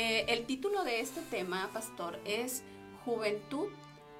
[0.00, 2.62] Eh, el título de este tema, pastor, es
[3.04, 3.66] Juventud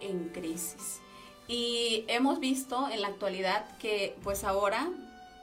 [0.01, 0.99] en crisis.
[1.47, 4.91] Y hemos visto en la actualidad que pues ahora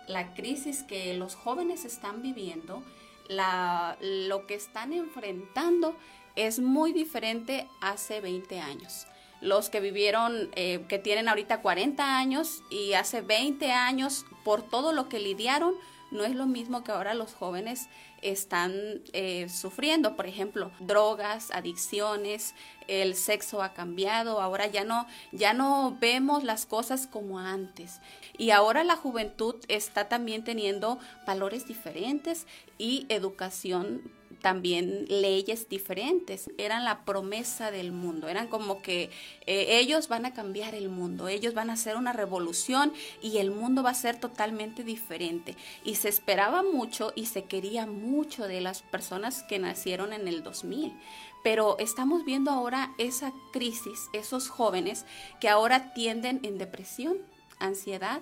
[0.09, 2.83] la crisis que los jóvenes están viviendo,
[3.29, 5.95] la, lo que están enfrentando
[6.35, 9.07] es muy diferente hace 20 años.
[9.39, 14.91] Los que vivieron, eh, que tienen ahorita 40 años y hace 20 años, por todo
[14.91, 15.75] lo que lidiaron,
[16.15, 17.87] no es lo mismo que ahora los jóvenes
[18.21, 18.73] están
[19.13, 20.15] eh, sufriendo.
[20.15, 22.55] Por ejemplo, drogas, adicciones,
[22.87, 27.99] el sexo ha cambiado, ahora ya no, ya no vemos las cosas como antes.
[28.37, 32.47] Y ahora la juventud está también teniendo valores diferentes
[32.77, 34.01] y educación
[34.45, 36.51] también leyes diferentes.
[36.59, 38.27] Eran la promesa del mundo.
[38.27, 39.09] Eran como que
[39.47, 43.49] eh, ellos van a cambiar el mundo, ellos van a hacer una revolución y el
[43.49, 45.57] mundo va a ser totalmente diferente.
[45.83, 50.43] Y se esperaba mucho y se quería mucho de las personas que nacieron en el
[50.43, 50.93] 2000.
[51.43, 55.07] Pero estamos viendo ahora esa crisis, esos jóvenes
[55.41, 57.17] que ahora tienden en depresión,
[57.57, 58.21] ansiedad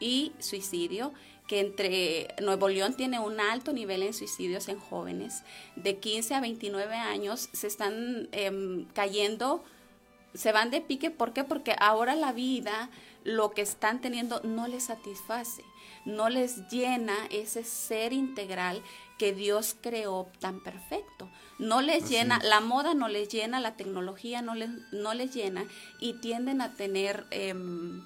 [0.00, 1.12] y suicidio
[1.48, 5.42] que entre Nuevo León tiene un alto nivel en suicidios en jóvenes.
[5.74, 9.64] De 15 a 29 años se están em, cayendo,
[10.34, 11.10] se van de pique.
[11.10, 11.44] ¿Por qué?
[11.44, 12.90] Porque ahora la vida,
[13.24, 15.64] lo que están teniendo, no les satisface,
[16.04, 18.82] no les llena ese ser integral
[19.18, 21.30] que Dios creó tan perfecto.
[21.58, 25.64] No les llena, la moda no les llena, la tecnología no les, no les llena
[25.98, 27.26] y tienden a tener...
[27.30, 28.02] Em,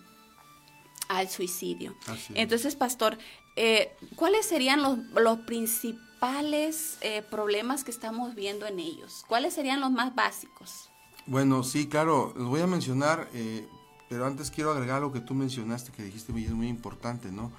[1.18, 1.94] al suicidio.
[2.34, 3.18] Entonces, pastor,
[3.56, 9.24] eh, ¿cuáles serían los, principales eh, problemas que estamos viendo en ellos?
[9.28, 10.88] ¿Cuáles serían los más básicos?
[11.26, 13.68] Bueno, sí, claro, los voy a mencionar, eh,
[14.08, 17.52] pero antes quiero agregar lo que tú mencionaste, que dijiste y es muy importante, ¿no?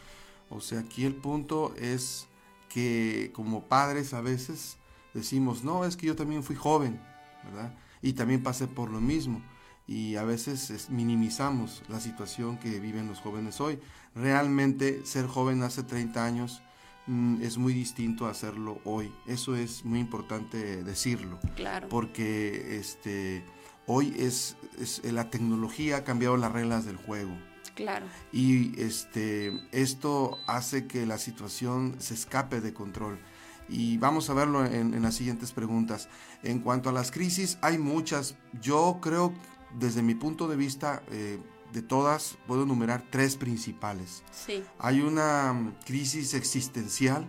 [0.49, 2.27] O sea, aquí el punto es
[2.69, 4.77] que como padres a veces
[5.13, 6.99] decimos, no, es que yo también fui joven,
[7.43, 7.73] ¿verdad?
[8.01, 9.41] Y también pasé por lo mismo
[9.87, 13.79] y a veces minimizamos la situación que viven los jóvenes hoy.
[14.15, 16.61] Realmente ser joven hace 30 años
[17.07, 19.11] mm, es muy distinto a hacerlo hoy.
[19.27, 21.39] Eso es muy importante decirlo.
[21.55, 21.89] Claro.
[21.89, 23.43] Porque este,
[23.85, 24.55] hoy es,
[25.03, 27.35] la tecnología ha cambiado las reglas del juego.
[27.75, 28.05] Claro.
[28.31, 33.19] Y este, esto hace que la situación se escape de control.
[33.67, 36.07] Y vamos a verlo en, en las siguientes preguntas.
[36.43, 38.35] En cuanto a las crisis, hay muchas.
[38.61, 39.33] Yo creo
[39.79, 41.39] desde mi punto de vista, eh,
[41.71, 44.23] de todas, puedo enumerar tres principales.
[44.31, 44.63] Sí.
[44.79, 47.27] Hay una mm, crisis existencial.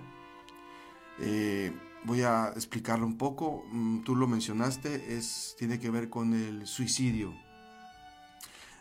[1.19, 1.73] Eh,
[2.05, 3.65] voy a explicarlo un poco.
[3.71, 7.35] Mm, tú lo mencionaste, es, tiene que ver con el suicidio.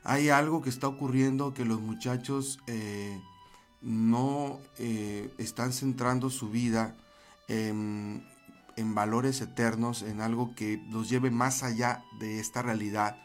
[0.03, 3.21] Hay algo que está ocurriendo que los muchachos eh,
[3.81, 4.59] no
[5.37, 6.97] están centrando su vida
[7.47, 8.27] en,
[8.75, 13.22] en valores eternos, en algo que los lleve más allá de esta realidad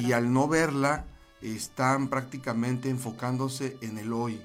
[0.00, 1.04] y al no verla,
[1.40, 4.40] están prácticamente enfocándose en el hoy.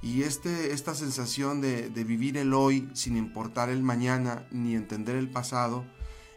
[0.00, 5.30] Y este, esta sensación de, vivir el hoy sin importar el mañana ni entender el
[5.30, 5.84] pasado,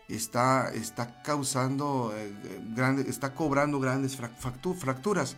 [0.07, 5.35] está, está causando, eh, está cobrando grandes fracturas.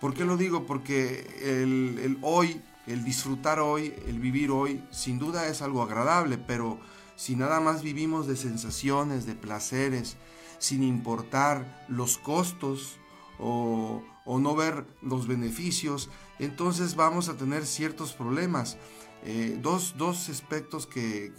[0.00, 0.64] ¿Por qué lo digo?
[0.64, 6.38] Porque el, el, hoy, el disfrutar hoy, el vivir hoy, sin duda es algo agradable,
[6.38, 6.78] pero
[7.16, 10.16] si nada más vivimos de sensaciones, de placeres,
[10.58, 12.98] sin importar los costos
[13.38, 18.76] o, no ver los beneficios, entonces vamos a tener ciertos problemas.
[19.24, 19.94] Eh, dos,
[20.28, 21.32] aspectos que,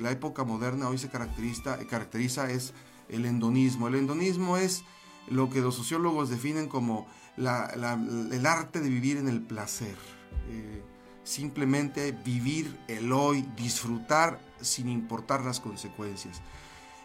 [0.00, 2.72] la época moderna hoy se caracteriza, caracteriza es
[3.08, 3.88] el endonismo.
[3.88, 4.84] El endonismo es
[5.28, 7.06] lo que los sociólogos definen como
[7.36, 9.96] el arte de vivir en el placer.
[10.48, 10.82] Eh,
[11.24, 16.42] simplemente vivir el hoy, disfrutar sin importar las consecuencias.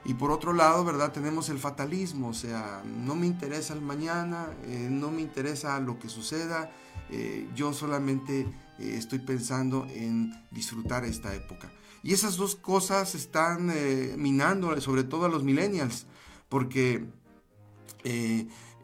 [0.06, 1.12] Y por otro lado, ¿verdad?
[1.12, 6.00] Tenemos el fatalismo, o sea, no me interesa el mañana, eh, no me interesa lo
[6.00, 6.72] que suceda,
[7.10, 11.72] eh, yo solamente eh, estoy pensando en disfrutar esta época.
[12.02, 13.74] Y esas dos cosas están
[14.18, 16.06] minando sobre todo a los millennials,
[16.48, 17.06] porque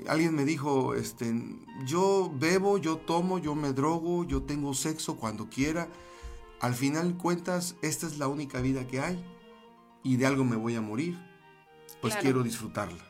[0.10, 1.34] alguien me dijo, este,
[1.86, 5.88] yo bebo, yo tomo, yo me drogo, yo tengo sexo cuando quiera,
[6.60, 9.24] al final cuentas, esta es la única vida que hay
[10.06, 11.20] y de algo me voy a morir,
[12.00, 13.04] pues quiero disfrutarla.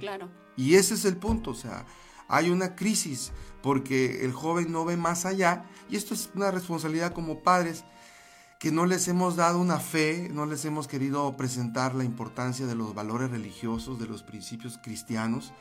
[0.00, 0.30] Claro.
[0.56, 1.84] Y ese es el punto, o sea,
[2.26, 7.12] hay una crisis porque el joven no ve más allá y esto es una responsabilidad
[7.12, 7.84] como padres
[8.58, 12.74] que no les hemos dado una fe, no les hemos querido presentar la importancia de
[12.74, 15.52] los valores religiosos, de los principios cristianos,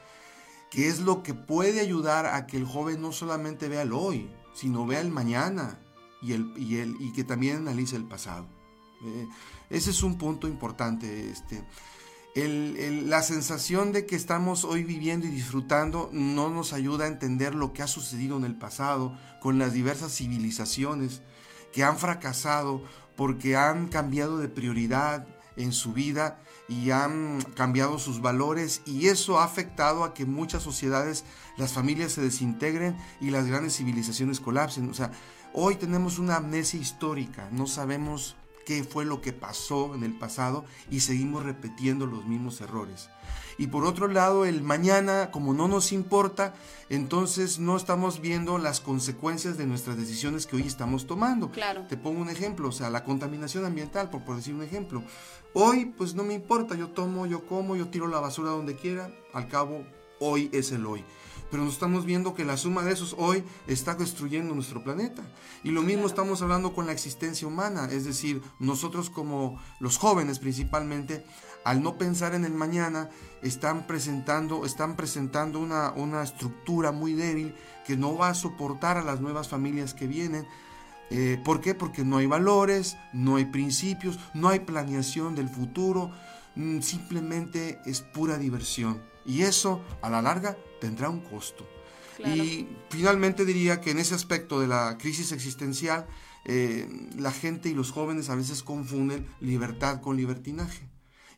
[0.72, 4.32] que es lo que puede ayudar a que el joven no solamente vea el hoy,
[4.54, 5.80] sino vea el mañana
[6.22, 8.57] y, el, y, el, y que también analice el pasado.
[9.04, 9.28] Eh,
[9.70, 11.30] ese es un punto importante.
[11.30, 11.64] Este,
[12.36, 17.74] la sensación de que estamos hoy viviendo y disfrutando no nos ayuda a entender lo
[17.74, 21.22] que ha sucedido en el pasado con las diversas civilizaciones
[21.72, 22.84] que han fracasado
[23.16, 26.40] porque han cambiado de prioridad en su vida
[26.70, 31.26] y han cambiado sus valores y eso ha afectado a que muchas sociedades,
[31.58, 34.90] las familias se desintegren y las grandes civilizaciones colapsen.
[34.90, 35.12] O sea,
[35.54, 38.36] hoy tenemos una amnesia histórica, no sabemos
[38.68, 43.10] qué fue lo que pasó en el pasado y seguimos repitiendo los mismos errores.
[43.58, 46.54] Y por otro lado, el mañana, como no nos importa,
[46.90, 51.50] entonces no estamos viendo las consecuencias de nuestras decisiones que hoy estamos tomando.
[51.50, 51.86] Claro.
[51.88, 55.02] Te pongo un ejemplo, o sea, la contaminación ambiental, por, por decir un ejemplo.
[55.54, 59.10] Hoy, pues no me importa, yo tomo, yo como, yo tiro la basura donde quiera,
[59.34, 59.86] al cabo,
[60.20, 61.06] hoy es el hoy
[61.50, 65.24] pero nos estamos viendo que la suma de esos hoy está destruyendo nuestro planeta.
[65.64, 70.40] Y lo mismo estamos hablando con la existencia humana, es decir, nosotros como los jóvenes
[70.40, 71.26] principalmente,
[71.64, 73.10] al no pensar en el mañana,
[73.42, 77.56] están presentando, están presentando una, una estructura muy débil
[77.86, 80.46] que no va a soportar a las nuevas familias que vienen.
[81.10, 81.74] Eh, ¿Por qué?
[81.74, 86.12] Porque no hay valores, no hay principios, no hay planeación del futuro,
[86.56, 89.02] mm, simplemente es pura diversión.
[89.28, 91.68] Y eso, a la larga, tendrá un costo.
[92.26, 96.08] Y finalmente diría que en ese aspecto de la crisis existencial,
[96.46, 100.88] eh, la gente y los jóvenes a veces confunden libertad con libertinaje.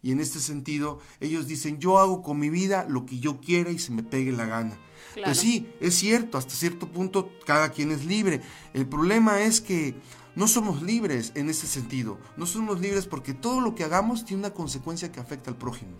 [0.01, 3.71] Y en este sentido, ellos dicen, yo hago con mi vida lo que yo quiera
[3.71, 4.77] y se me pegue la gana.
[5.24, 8.42] Pues sí, es cierto, hasta cierto punto cada quien es libre.
[8.74, 9.95] El problema es que
[10.35, 12.18] no somos libres en ese sentido.
[12.38, 15.97] No somos libres porque todo lo que hagamos tiene una consecuencia que afecta al prójimo.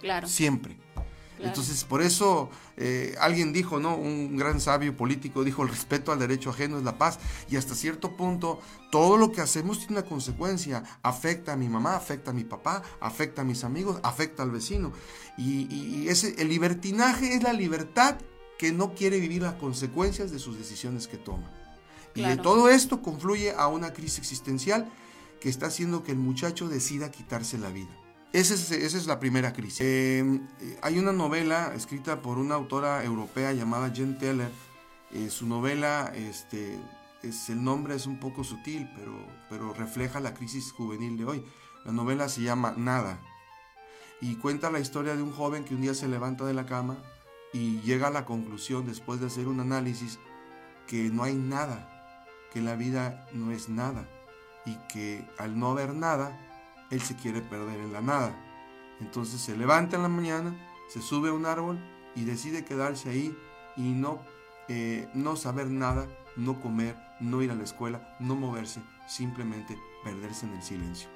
[0.00, 0.28] Claro.
[0.28, 0.78] Siempre.
[1.40, 3.96] Entonces, por eso eh, alguien dijo, ¿no?
[3.96, 7.18] Un gran sabio político dijo, el respeto al derecho ajeno es la paz.
[7.48, 10.82] Y hasta cierto punto, todo lo que hacemos tiene una consecuencia.
[11.02, 14.92] Afecta a mi mamá, afecta a mi papá, afecta a mis amigos, afecta al vecino.
[15.36, 18.16] Y, ese, el libertinaje es la libertad
[18.58, 21.52] que no quiere vivir las consecuencias de sus decisiones que toma.
[22.14, 24.90] Y de todo esto confluye a una crisis existencial
[25.40, 27.96] que está haciendo que el muchacho decida quitarse la vida.
[28.32, 29.80] Esa es, la primera crisis.
[29.80, 30.40] Eh,
[30.82, 34.50] hay una novela escrita por una autora europea llamada Jen Teller.
[35.12, 36.78] Eh, su novela, este,
[37.22, 41.44] es, el nombre es un poco sutil, pero, pero refleja la crisis juvenil de hoy.
[41.86, 43.18] La novela se llama Nada
[44.20, 46.98] y cuenta la historia de un joven que un día se levanta de la cama
[47.52, 50.18] y llega a la conclusión, después de hacer un análisis,
[50.86, 51.88] que no hay nada,
[52.52, 54.08] que la vida no es nada
[54.66, 56.38] y que al no haber nada,
[56.90, 58.34] él se quiere perder en la nada.
[59.00, 60.54] Entonces se levanta en la mañana,
[60.88, 61.78] se sube a un árbol
[62.14, 63.36] y decide quedarse ahí
[63.76, 64.20] y no,
[64.68, 70.46] eh, no saber nada, no comer, no ir a la escuela, no moverse, simplemente perderse
[70.46, 71.08] en el silencio.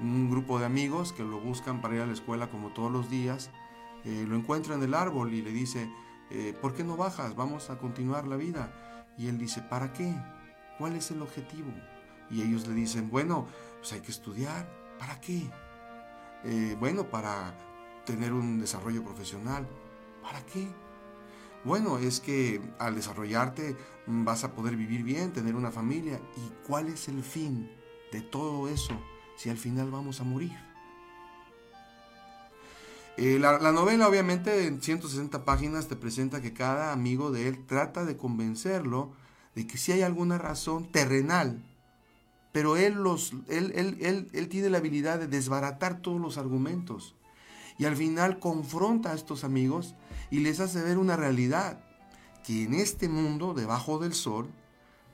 [0.00, 3.10] Un grupo de amigos que lo buscan para ir a la escuela como todos los
[3.10, 3.50] días,
[4.04, 5.90] eh, lo encuentra en el árbol y le dice,
[6.30, 7.34] eh, ¿por qué no bajas?
[7.34, 8.72] Vamos a continuar la vida.
[9.16, 10.14] Y él dice, ¿para qué?
[10.78, 11.72] ¿Cuál es el objetivo?
[12.30, 13.46] Y ellos le dicen, bueno,
[13.78, 14.68] pues hay que estudiar,
[14.98, 15.42] ¿Para qué?
[16.44, 17.54] Eh, bueno, para
[18.04, 19.66] tener un desarrollo profesional.
[20.22, 20.68] ¿Para qué?
[21.64, 23.76] Bueno, es que al desarrollarte
[24.06, 26.20] vas a poder vivir bien, tener una familia.
[26.36, 27.70] ¿Y cuál es el fin
[28.12, 28.94] de todo eso
[29.36, 30.56] si al final vamos a morir?
[33.16, 37.64] Eh, la, la, novela obviamente en 160 páginas te presenta que cada amigo de él
[37.66, 39.12] trata de convencerlo
[39.54, 41.64] de que si hay alguna razón terrenal
[42.56, 47.14] pero él, los, él, él, él, tiene la habilidad de desbaratar todos los argumentos.
[47.76, 49.94] Y al final confronta a estos amigos
[50.30, 51.84] y les hace ver una realidad,
[52.46, 54.48] que en este mundo, debajo del sol,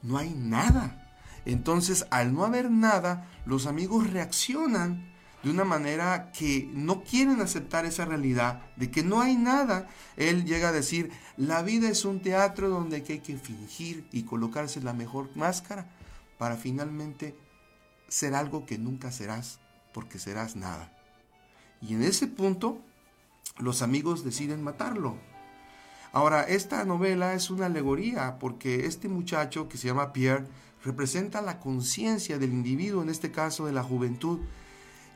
[0.03, 1.13] no hay nada.
[1.45, 5.11] Entonces, al no haber nada, los amigos reaccionan
[5.43, 9.89] de una manera que no quieren aceptar esa realidad de que no hay nada.
[10.17, 14.81] Él llega a decir, la vida es un teatro donde hay que fingir y colocarse
[14.81, 15.89] la mejor máscara
[16.43, 17.37] para finalmente
[18.09, 19.61] ser algo que nunca serás,
[19.95, 20.93] porque serás nada.
[21.81, 22.81] Y en ese punto,
[23.59, 25.15] los amigos deciden matarlo.
[26.11, 30.49] Ahora, esta novela es una alegoría, porque este muchacho que se llama Pierre
[30.85, 34.41] representa la conciencia del individuo, en este caso de la juventud,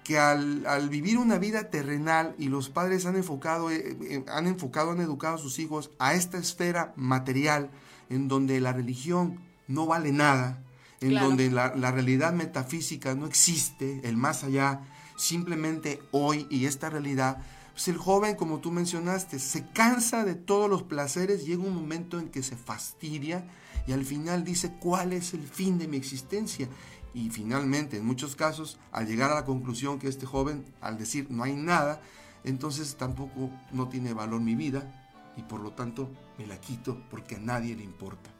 [0.05, 4.93] que al, vivir una vida terrenal y los padres han enfocado, eh, eh, han enfocado,
[4.93, 7.73] han educado a sus hijos a esta esfera material,
[8.11, 10.63] en donde la religión no vale nada,
[11.01, 14.81] en donde la, realidad metafísica no existe, el más allá,
[15.17, 17.39] simplemente hoy y esta realidad,
[17.73, 22.19] pues el joven, como tú mencionaste, se cansa de todos los placeres, llega un momento
[22.19, 23.47] en que se fastidia
[23.87, 26.69] y al final dice, ¿cuál es el fin de mi existencia?
[27.13, 31.27] Y finalmente, en muchos casos, al llegar a la conclusión que este joven, al decir
[31.31, 32.01] no hay nada,
[32.45, 37.37] entonces tampoco no tiene valor mi vida y por lo tanto me la quito porque
[37.37, 38.36] a nadie le importa.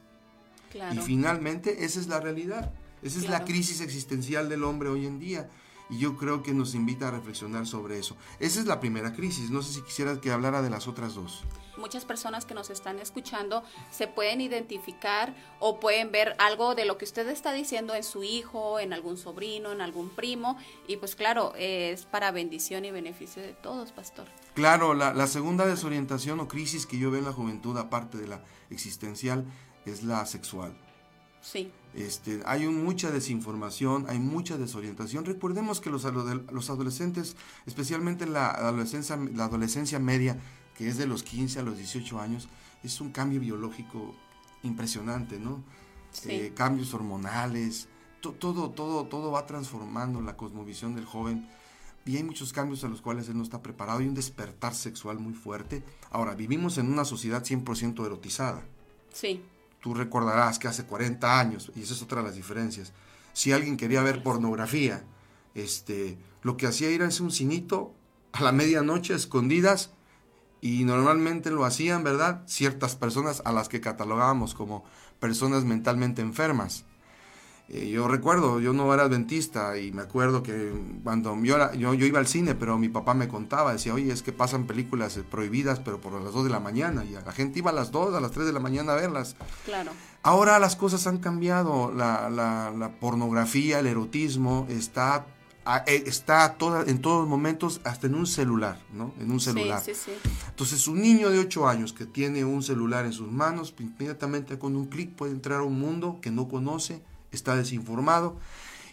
[0.93, 2.73] Y finalmente, esa es la realidad.
[3.03, 5.49] Esa es la crisis existencial del hombre hoy en día.
[5.89, 8.17] Y yo creo que nos invita a reflexionar sobre eso.
[8.41, 9.51] Esa es la primera crisis.
[9.51, 11.45] No sé si quisieras que hablara de las otras dos
[11.77, 16.99] muchas personas que nos están escuchando se pueden identificar o pueden ver algo de lo
[16.99, 20.59] que usted está diciendo en su hijo, en algún sobrino, en algún primo.
[20.87, 24.27] Y pues claro, es para bendición y beneficio de todos, pastor.
[24.55, 28.29] Claro, la, la segunda desorientación o crisis que yo veo en la juventud, aparte de
[28.29, 29.45] la existencial,
[29.87, 30.77] es la sexual.
[31.41, 31.71] Sí.
[31.95, 35.25] Este, hay mucha desinformación, hay mucha desorientación.
[35.25, 40.39] Recordemos que los, los adolescentes, especialmente la adolescencia, la adolescencia media,
[40.77, 42.49] que es de los 15 a los 18 años,
[42.83, 44.15] es un cambio biológico
[44.63, 45.63] impresionante, ¿no?
[46.25, 47.89] Eh, cambios hormonales,
[48.21, 51.49] todo, todo, todo va transformando la cosmovisión del joven
[52.07, 55.19] y hay muchos cambios a los cuales él no está preparado y un despertar sexual
[55.19, 55.83] muy fuerte.
[56.11, 58.65] Ahora, vivimos en una sociedad 100% erotizada.
[59.13, 59.43] Sí.
[59.81, 62.93] Tú recordarás que hace 40 años, y esa es otra de las diferencias,
[63.33, 65.05] si alguien quería ver pornografía,
[65.55, 67.95] este, lo que hacía era un cinito
[68.33, 69.91] a la medianoche, escondidas,
[70.61, 72.43] y normalmente lo hacían, ¿verdad?
[72.47, 74.85] Ciertas personas a las que catalogábamos como
[75.21, 76.85] personas mentalmente enfermas.
[77.69, 82.21] Eh, yo recuerdo, yo no era adventista y me acuerdo que cuando yo, yo, iba
[82.21, 86.01] al cine, pero mi papá me contaba, decía, oye, es que pasan películas prohibidas, pero
[86.01, 88.31] por las 2 de la mañana, y la gente iba a las 2, a las
[88.31, 89.35] 3 de la mañana a verlas.
[89.65, 89.91] Claro.
[90.23, 95.27] Ahora las cosas han cambiado, la, la, la pornografía, el erotismo está
[95.87, 99.13] eh, está toda, en todos momentos hasta en un celular, ¿no?
[99.19, 99.83] En un celular.
[99.85, 100.13] Sí, sí,
[100.49, 104.77] Entonces, un niño de 8 años que tiene un celular en sus manos, inmediatamente con
[104.77, 107.03] un clic puede entrar a un mundo que no conoce,
[107.37, 108.37] está desinformado,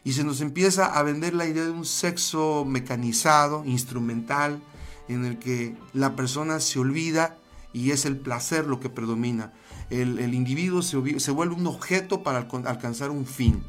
[0.03, 4.61] y se nos empieza a vender la idea de un sexo mecanizado, instrumental,
[5.07, 7.37] en el que la persona se olvida
[7.73, 9.53] y es el placer lo que predomina.
[9.89, 13.63] El, el individuo se, se vuelve un objeto para alcanzar un fin.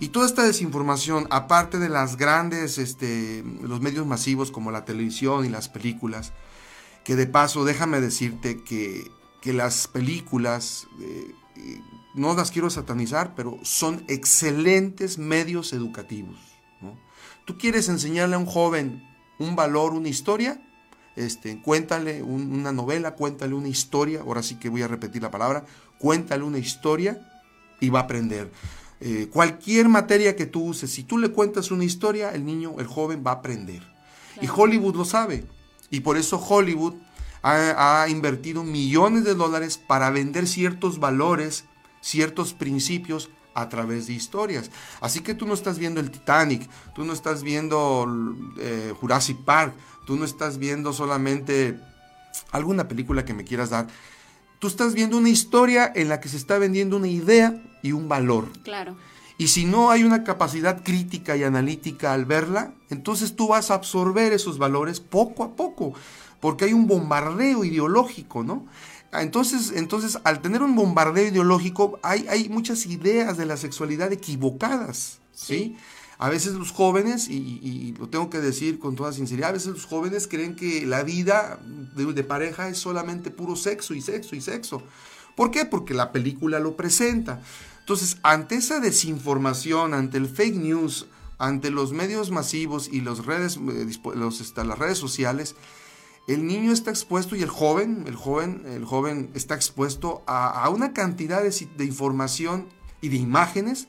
[0.00, 5.44] Y toda esta desinformación, aparte de las grandes, este, los medios masivos como la televisión
[5.44, 6.32] y las películas,
[7.04, 9.10] que de paso déjame decirte que,
[9.44, 11.80] las películas, eh, eh,
[12.18, 16.36] no las quiero satanizar, pero son excelentes medios educativos.
[17.44, 19.02] Tú quieres enseñarle a un joven
[19.38, 20.60] un valor, una historia,
[21.16, 25.64] este, cuéntale una novela, cuéntale una historia, ahora sí que voy a repetir la palabra,
[25.98, 27.20] cuéntale una historia
[27.80, 28.50] y va a aprender.
[29.00, 32.86] Eh, cualquier materia que tú uses, si tú le cuentas una historia, el niño, el
[32.86, 33.82] joven va a aprender.
[34.42, 35.44] Y Hollywood lo sabe.
[35.90, 36.94] Y por eso Hollywood
[37.42, 41.64] ha, invertido millones de dólares para vender ciertos valores,
[42.00, 44.70] ciertos principios a través de historias.
[45.00, 48.06] Así que tú no estás viendo el Titanic, tú no estás viendo
[48.58, 49.74] eh, Jurassic Park,
[50.06, 51.78] tú no estás viendo solamente
[52.52, 53.88] alguna película que me quieras dar.
[54.58, 58.08] Tú estás viendo una historia en la que se está vendiendo una idea y un
[58.08, 58.48] valor.
[58.62, 58.96] Claro.
[59.38, 63.74] Y si no hay una capacidad crítica y analítica al verla, entonces tú vas a
[63.74, 65.94] absorber esos valores poco a poco,
[66.40, 68.66] porque hay un bombardeo ideológico, ¿no?
[69.12, 75.18] Entonces, entonces al tener un bombardeo ideológico, hay, hay muchas ideas de la sexualidad equivocadas,
[75.32, 75.76] ¿sí?
[76.18, 79.86] A veces los jóvenes, y, lo tengo que decir con toda sinceridad, a veces los
[79.86, 84.82] jóvenes creen que la vida de, pareja es solamente puro sexo y sexo y sexo.
[85.36, 85.64] ¿Por qué?
[85.64, 87.40] Porque la película lo presenta.
[87.78, 91.06] Entonces, ante esa desinformación, ante el fake news,
[91.38, 93.86] ante los medios masivos y los redes, eh,
[94.16, 95.54] los, este, las redes sociales,
[96.28, 100.92] el niño está expuesto y el joven, el joven, el joven está expuesto a, una
[100.92, 102.68] cantidad de, de información
[103.00, 103.88] y de imágenes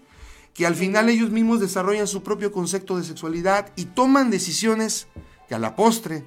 [0.54, 5.08] que al final ellos mismos desarrollan su propio concepto de sexualidad y toman decisiones
[5.50, 6.26] que a la postre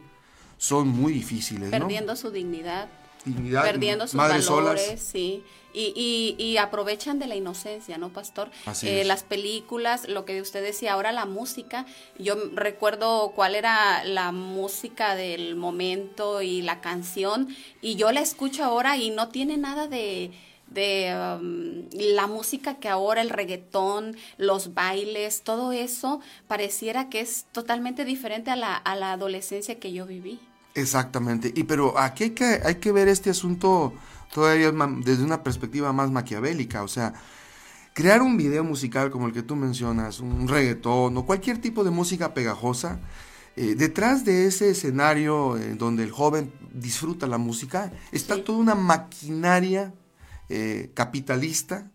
[0.58, 1.70] son muy difíciles.
[1.70, 2.88] Perdiendo su dignidad.
[3.24, 5.44] Dignidad, perdiendo sus valores, sí.
[5.74, 8.50] Y, y, aprovechan de la inocencia, ¿no, pastor?
[8.82, 11.86] Eh, las películas, lo que usted decía ahora, la música.
[12.18, 17.48] Yo recuerdo cuál era la música del momento y la canción,
[17.80, 20.30] y yo la escucho ahora y no tiene nada de
[20.72, 27.46] de um, la música que ahora, el reggaetón, los bailes, todo eso pareciera que es
[27.52, 30.40] totalmente diferente a la, a la adolescencia que yo viví.
[30.74, 33.92] Exactamente, y pero aquí hay que, hay que ver este asunto
[34.32, 34.72] todavía
[35.04, 37.12] desde una perspectiva más maquiavélica, o sea,
[37.92, 41.90] crear un video musical como el que tú mencionas, un reggaetón o cualquier tipo de
[41.90, 43.00] música pegajosa,
[43.54, 48.74] eh, detrás de ese escenario eh, donde el joven disfruta la música, está toda una
[48.74, 49.92] maquinaria
[50.48, 51.90] eh, capitalista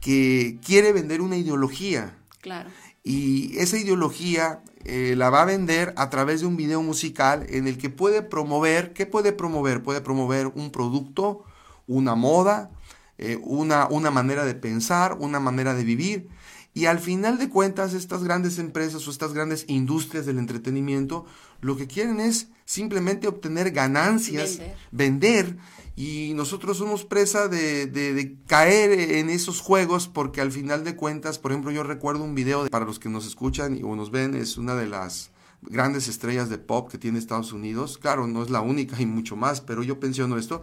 [0.00, 2.16] que quiere vender una ideología.
[2.40, 2.70] Claro.
[3.04, 7.68] Y esa ideología eh, la va a vender a través de un video musical en
[7.68, 9.82] el que puede promover, ¿qué puede promover?
[9.82, 11.44] Puede promover un producto,
[11.86, 12.70] una moda,
[13.18, 16.28] eh, una, una manera de pensar, una manera de vivir.
[16.72, 21.26] Y al final de cuentas, estas grandes empresas o estas grandes industrias del entretenimiento
[21.60, 25.56] lo que quieren es simplemente obtener ganancias, vender.
[25.98, 31.50] Y nosotros somos presa de, caer en esos juegos porque al final de cuentas, por
[31.50, 34.76] ejemplo, yo recuerdo un video para los que nos escuchan o nos ven, es una
[34.76, 37.98] de las grandes estrellas de pop que tiene Estados Unidos.
[37.98, 40.62] Claro, no es la única y mucho más, pero yo pensiono esto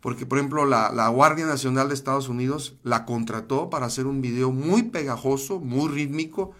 [0.00, 4.22] porque por ejemplo la, la, Guardia Nacional de Estados Unidos la contrató para hacer un
[4.22, 6.54] video muy pegajoso, muy rítmico,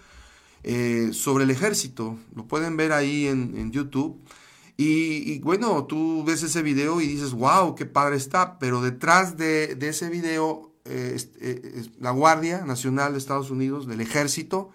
[0.63, 2.19] eh, sobre el ejército.
[2.35, 4.21] Lo pueden ver ahí en, YouTube.
[4.83, 9.77] Y, bueno, tú ves ese video y dices, wow, qué padre está, pero detrás de,
[9.79, 14.71] ese video, eh, eh, la Guardia Nacional de Estados Unidos, del ejército,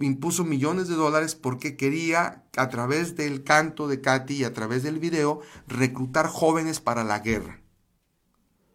[0.00, 4.84] impuso millones de dólares porque quería, a través del canto de Katy y a través
[4.84, 7.60] del video, reclutar jóvenes para la guerra.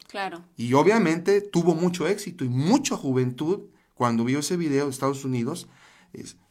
[0.09, 0.43] Claro.
[0.57, 5.69] Y obviamente tuvo mucho éxito y mucha juventud cuando vio ese video de Estados Unidos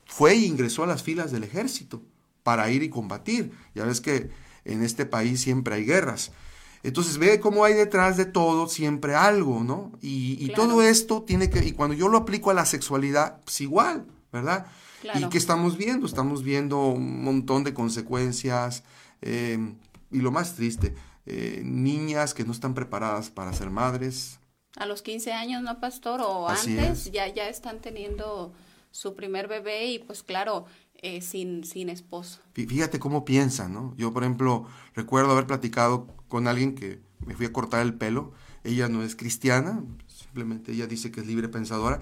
[0.06, 2.02] fue e ingresó a las filas del ejército
[2.46, 3.50] para ir y combatir.
[3.74, 4.30] Ya ves que
[4.64, 6.30] en este país siempre hay guerras.
[6.84, 9.90] Entonces ve cómo hay detrás de todo siempre algo, ¿no?
[10.00, 14.06] Y, todo esto tiene que, y cuando yo lo aplico a la sexualidad, pues igual,
[14.32, 14.66] ¿verdad?
[15.12, 16.06] ¿Y qué estamos viendo?
[16.06, 18.84] Estamos viendo un montón de consecuencias
[19.22, 19.58] eh,
[20.12, 20.94] y lo más triste,
[21.26, 24.38] eh, niñas que no están preparadas para ser madres.
[24.76, 26.20] A los 15 años, ¿no, pastor?
[26.20, 28.52] O antes ya, ya están teniendo
[28.92, 30.64] su primer bebé y pues claro,
[31.02, 32.40] eh, sin, sin esposo.
[32.54, 33.94] Fíjate cómo piensan, ¿no?
[33.96, 38.32] Yo, por ejemplo, recuerdo haber platicado con alguien que me fui a cortar el pelo.
[38.64, 42.00] Ella no es cristiana, simplemente ella dice que es libre pensadora,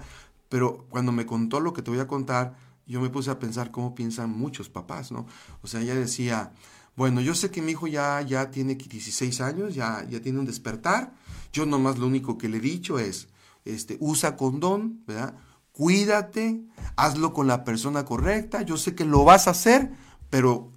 [0.49, 3.71] pero cuando me contó lo que te voy a contar, yo me puse a pensar
[3.71, 5.27] cómo piensan muchos papás, ¿no?
[5.61, 6.53] O sea, ella decía,
[6.95, 10.45] bueno, yo sé que mi hijo ya, ya tiene 16 años, ya, ya tiene un
[10.45, 11.13] despertar,
[11.51, 13.27] yo nomás lo único que le he dicho es,
[13.65, 15.35] este, usa condón, ¿verdad?
[15.75, 16.61] Cuídate,
[16.95, 19.91] hazlo con la persona correcta, yo sé que lo vas a hacer,
[20.29, 20.71] pero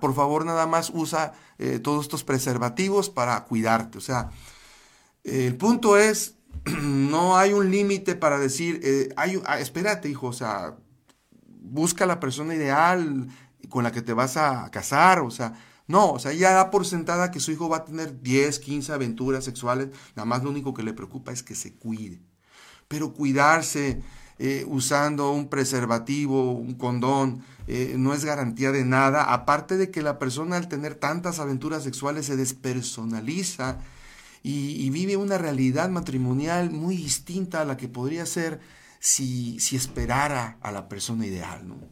[0.00, 3.98] por favor nada más usa eh, todos estos preservativos para cuidarte.
[3.98, 4.30] O sea,
[5.22, 6.36] el punto es,
[6.82, 10.76] no hay un límite para decir, eh, hay, ah, espérate hijo, o sea,
[11.60, 13.28] busca la persona ideal
[13.68, 15.52] con la que te vas a casar, o sea,
[15.86, 18.92] no, o sea, ya da por sentada que su hijo va a tener 10, 15
[18.92, 22.22] aventuras sexuales, nada más lo único que le preocupa es que se cuide.
[22.88, 24.02] Pero cuidarse,
[24.38, 30.02] eh, usando un preservativo, un condón, eh, no es garantía de nada, aparte de que
[30.02, 33.78] la persona al tener tantas aventuras sexuales se despersonaliza
[34.42, 38.60] y, vive una realidad matrimonial muy distinta a la que podría ser
[38.98, 41.68] si, si esperara a la persona ideal.
[41.68, 41.76] ¿no?